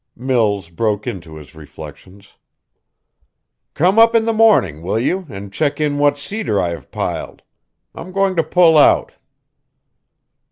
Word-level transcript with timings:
Mills 0.17 0.69
broke 0.71 1.05
into 1.05 1.35
his 1.35 1.53
reflections. 1.53 2.29
"Come 3.75 3.99
up 3.99 4.15
in 4.15 4.25
the 4.25 4.33
morning, 4.33 4.81
will 4.81 4.97
you, 4.97 5.27
and 5.29 5.53
check 5.53 5.79
in 5.79 5.99
what 5.99 6.17
cedar 6.17 6.59
I 6.59 6.69
have 6.69 6.89
piled? 6.89 7.43
I'm 7.93 8.11
going 8.11 8.35
to 8.37 8.43
pull 8.43 8.79
out." 8.79 9.11